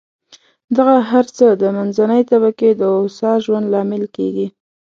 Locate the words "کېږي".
4.15-4.47